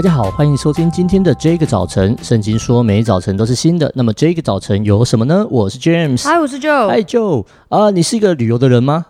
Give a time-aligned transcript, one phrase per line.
[0.00, 2.16] 大家好，欢迎收听今天的这个早晨。
[2.22, 3.92] 圣经说，每一早晨都是新的。
[3.94, 5.46] 那么这个早晨有什么呢？
[5.50, 9.04] 我是 James，嗨，我是 Joe，嗨 Joe 啊，你是一个旅游的人吗？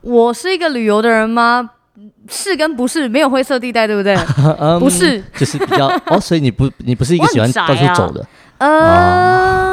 [0.00, 1.68] 我是一个旅游的人吗？
[2.26, 4.16] 是跟不是，没有灰色地带，对不对？
[4.58, 8.26] 嗯、不是，就是比较哦，所以你不，你不是一个喜欢到处走的，
[8.56, 8.66] 呃。
[8.66, 9.69] 啊还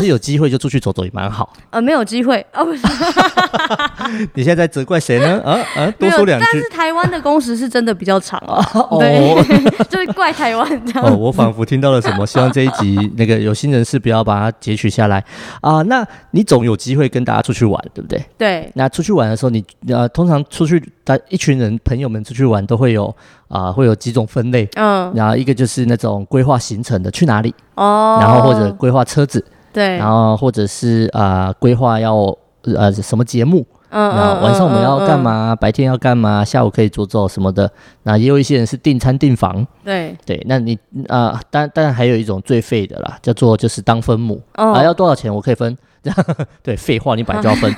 [0.00, 1.52] 是有机会就出去走走也蛮好。
[1.70, 2.82] 呃，没有机会哦，不是。
[4.34, 5.40] 你现在在责怪谁呢？
[5.44, 6.46] 啊啊，多说两句。
[6.52, 8.96] 但是台湾的工时是真的比较长哦。
[9.00, 9.34] 对，
[9.90, 11.08] 就是怪台湾这样。
[11.08, 15.22] 哦，我仿佛听到了什么，希望这一集那个有心人士不要把它截取下来
[15.60, 15.82] 啊。
[15.82, 18.24] 那你总有机会跟大家出去玩，对不对？
[18.36, 18.70] 对。
[18.74, 23.14] 那出去玩的时候，你呃，通常出去，大一群人朋友们出去玩都会有
[23.48, 24.68] 啊，会有几种分类。
[24.74, 25.12] 嗯。
[25.14, 27.54] 然后一个就是那种规划行程的，去哪里？
[27.74, 28.18] 哦。
[28.20, 29.44] 然后或者规划车子。
[29.72, 37.70] 对，然后或者是啊，规划要呃什么节目，嗯，然后晚上我们要干嘛，白天要干嘛，下午可以做做什么的。
[38.02, 40.42] 那也有一些人是订餐订房，对对。
[40.46, 45.76] 那你啊，当当然还有一种最废的啦，叫做就是当分母啊，要多少钱我可以分。
[46.62, 47.74] 对，废话，你本来就要分。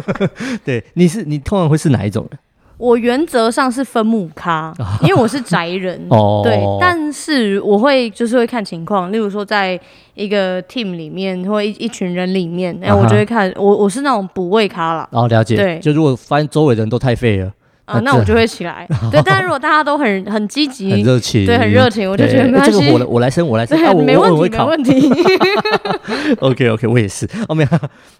[0.64, 2.38] 对，你是你通常会是哪一种人？
[2.82, 9.78] 我原则上是分母咖， 因为我是宅人，哦、对，但是我会就是会看情况，例如说在
[10.14, 15.08] 一个 team 里面或一一群人里面，然后我就会看，我我是那种补位咖啦。
[15.12, 15.54] 哦，了解。
[15.54, 17.52] 对，就如果发现周围的人都太废了，
[17.84, 18.84] 啊，那我就会起来。
[19.12, 22.80] 对，但是如果大家都很很积极、很热情，对，很热情，我就觉得没关系。
[22.80, 25.08] 这个我我来生，我来生， 啊，没问题，没问题。
[26.40, 27.28] OK OK，我也是。
[27.46, 27.68] 哦，没有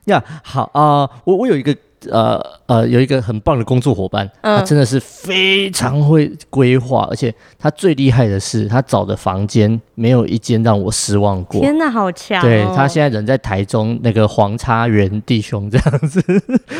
[0.04, 1.76] 呀，好啊，我我有一个。
[2.10, 11.60] 呃呃，有一个很棒的工作伙伴，嗯、他真的是非常会规划，而且他最厉害的是，他找的房间没有一间让我失望过。
[11.60, 12.42] 天哪，好强、哦！
[12.42, 16.22] 对，他现在人在台中那个黄叉园弟兄这样子，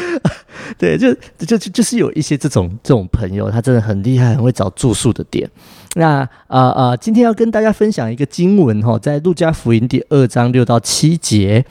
[0.78, 5.48] 对，就就就就是有一些这种这种朋友，他真的很厉害，很会找住宿的点。
[5.94, 11.64] 那呃呃，今天要跟大家分享一个经文哈，在路加福音第二章六到七节。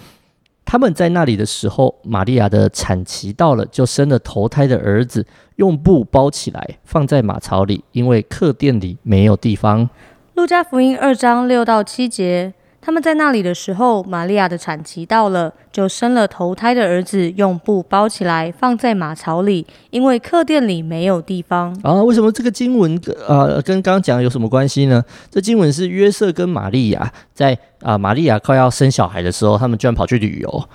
[0.72, 5.28] 他们在那里的时候，玛利亚的产期到了，就生了头胎的儿子，
[5.58, 9.90] 用布包起来，放在马槽里，因为客店里没有地方。
[10.36, 12.54] 路加福音二章六到七节。
[12.80, 21.72] 他们在那里的时候，玛利亚的产期到了，就生了头胎的儿子，用布包起来，放在马槽里，因为客店里没有地方。
[21.84, 25.04] 啊，为什么这个经文呃跟刚刚讲有什么关系呢？
[25.30, 30.70] 这经文是约瑟跟玛利亚在啊、玛利亚快要生小孩的时候，他们居然跑去旅游。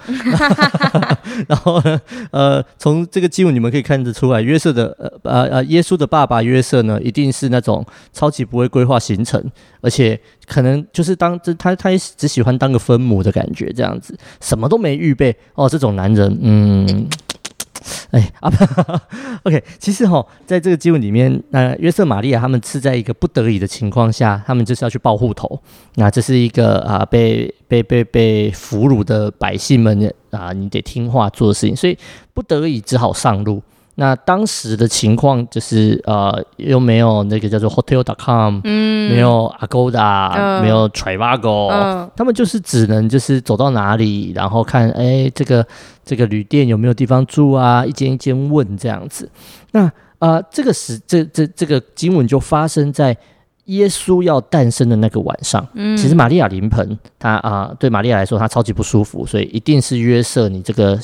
[1.46, 2.00] 然后呢，
[2.32, 9.42] 呃，从这个经文你们可以看得出来，约瑟的呃呃呃，耶稣的爸爸约瑟呢，一定是那种超级不会规划行程，
[9.80, 11.96] 而且可能就是当这他他也。
[12.16, 15.68] 只喜欢当个分母的感觉，这样子什么都没预备哦。
[15.68, 17.08] 这种男人，嗯，
[18.10, 18.52] 哎啊，
[19.44, 19.62] OK。
[19.78, 25.60] 其实哈、哦，在这个记录里面，那、约瑟、玛利亚他们是在一个不得已的情况下，他们就是要去报户头。
[25.96, 31.96] 那这是一个啊，被被被被俘虏的百姓们啊，你得听话做的事情，所以
[32.34, 33.62] 不得已只好上路。
[33.98, 45.66] 那当时的情况就是，呃，又没有那个叫做 Hotel.com，嗯，没有 Agoda，、嗯、没有 Trivago，、嗯、他们就是只能就是走到哪里，然后看，哎，这个
[46.04, 49.30] 这个旅店有没有地方住啊，一间一间问这样子。
[49.72, 49.84] 那
[50.18, 53.16] 啊、呃，这个时这这这个经文就发生在
[53.64, 55.66] 耶稣要诞生的那个晚上。
[55.72, 61.00] 嗯，其实玛利亚临盆，他啊、呃，对玛利亚来说，他超级不舒服，所以一定是约瑟你这个。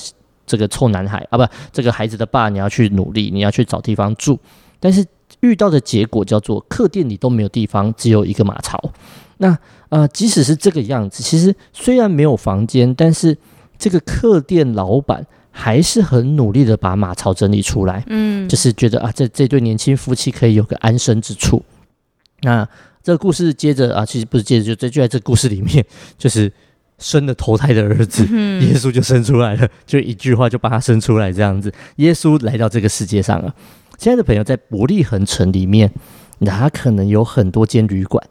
[0.47, 4.39] 这个臭男孩啊，不，这个孩子的爸，你要去努力，你要去找地方住。
[4.81, 5.05] 但是
[5.41, 8.93] 遇到的结果叫做客店里都没有地方，只有一个马槽。
[9.39, 9.57] 那
[9.89, 13.37] 呃，即使是这个样子，其实虽然没有房间，但是
[13.79, 18.05] 这个客店老板还是很努力的把马槽整理出来。
[18.09, 21.63] 嗯，就是觉得啊，这这对年轻夫妻可以有个安身之处。
[22.43, 22.69] 那
[23.03, 25.85] 这个故事接着啊，其实不是接着，就在就在这个故事里面，
[26.19, 26.53] 就是。
[27.03, 28.23] 生了投胎的儿子，
[28.61, 31.71] 耶稣就生出来了，就一句话就把他生出来这样子。
[31.97, 33.53] 耶稣来到这个世界上了。
[33.99, 35.93] 亲爱的朋友，在伯利恒城里面，
[36.39, 38.25] 哪可能有很多间旅馆，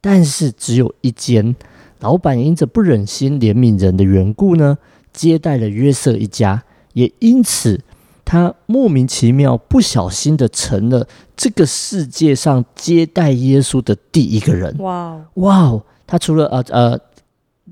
[0.00, 1.54] 但是只有一间，
[2.00, 4.78] 老板因着不忍心怜悯人的缘故呢，
[5.12, 6.64] 接待了约瑟一家，
[6.94, 7.80] 也因此
[8.24, 11.06] 他莫名其妙不小心的成了
[11.36, 14.74] 这个世界上接待耶稣的第一个人。
[14.78, 15.82] 哇哇哦！
[16.06, 17.00] 他除了呃呃。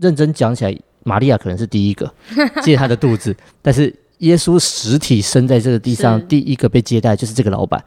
[0.00, 2.12] 认真讲起来，玛利亚可能是第一个
[2.62, 7.82] 借他的肚子，但是耶稣实体生在这个地上，第一个被接待就是这个老板。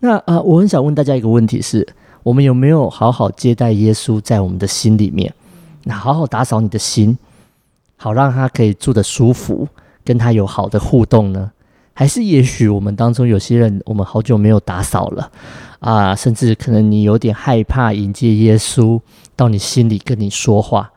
[0.00, 1.88] 那啊、呃，我很想问大家一个问题是：是
[2.22, 5.32] 我们有没有好好接待耶稣在我们的心里面？
[5.84, 7.18] 那好好打扫你的心，
[7.96, 9.66] 好让他可以住得舒服，
[10.04, 11.50] 跟他有好的互动呢？
[11.92, 15.30] 还是也许我们当中有些人，我们好久没有打扫了
[15.80, 19.00] 啊，甚至可能你有点害怕迎接耶稣
[19.34, 20.91] 到你心里跟你说话。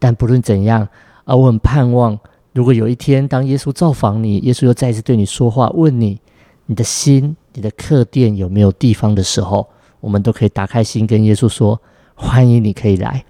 [0.00, 0.88] 但不论怎样
[1.24, 2.18] 啊，我很盼望，
[2.52, 6.18] 如果有一天当耶稣造访你，耶稣又再一次对你说话，问你
[6.66, 9.68] 你的心、你的客店有没有地方的时候，
[10.00, 11.80] 我们都可以打开心跟耶稣说
[12.16, 13.24] ：“欢迎你可以来。”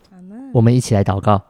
[0.54, 1.42] 我们一起来祷告。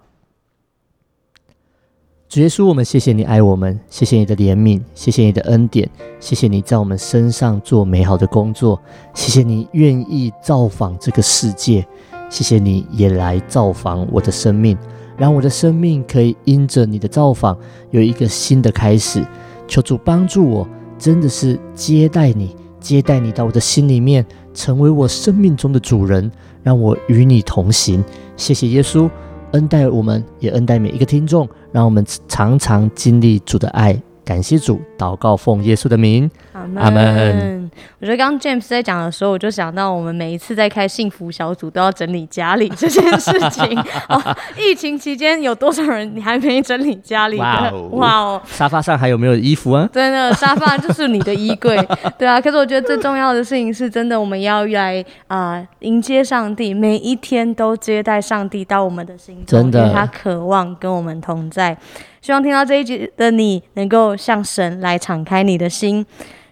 [2.29, 5.91] 主耶稣，我们谢谢你爱我们，谢谢你的怜悯，谢谢你的恩典，
[6.21, 8.81] 谢谢你在我们身上做美好的工作，
[9.15, 11.85] 谢谢你愿意造访这个世界，
[12.29, 14.79] 谢谢你也来造访我的生命，
[15.21, 17.55] 让我的生命可以因着你的造访
[17.91, 19.23] 有一个新的开始。
[19.69, 20.67] 求主帮助我，
[20.99, 24.25] 真的是接待你，接待你到我的心里面，
[24.55, 26.33] 成为我生命中的主人，
[26.63, 28.03] 让我与你同行。
[28.35, 29.11] 谢谢耶稣。
[29.53, 34.01] 恩待我们，也恩待每一个听众，让我们常常经历主的爱。
[34.25, 36.31] 感谢主，祷告奉耶稣的名，
[36.77, 37.70] 阿门。
[38.01, 43.79] 我觉得刚刚 James 在讲的时候，我就想到我们每一次在开幸福小组都要整理家里这件事情。
[44.09, 47.37] 哦，疫情期间有多少人你还没整理家里？
[47.39, 47.89] 哇哦！
[47.93, 48.43] 哇哦！
[48.47, 49.89] 沙发上还有没有衣服啊？
[49.93, 51.77] 真的，沙发就是你的衣柜。
[52.19, 61.77] 对啊，可是我觉得最重要的事情是真的，我们要来啊、呃、迎接上帝，每一天都接待上帝到我们的心中，真的，因为他渴望跟我们同在。
[62.21, 66.05] 希望听到这一集的你，能够向神来敞开你的心。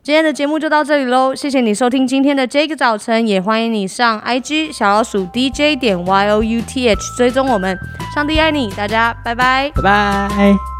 [0.08, 7.78] 今天的节目就到这里喽，谢谢你收听今天的这个早晨，也欢迎你上 IG 小老鼠 DJ 点 YOUTH 追踪我们。
[8.14, 10.77] 上帝爱你，大家拜拜，拜拜。